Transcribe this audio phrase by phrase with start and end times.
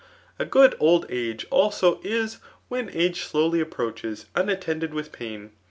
[0.39, 5.51] A good dUt age, also, is, when age slowly approache!^ miattended with pain.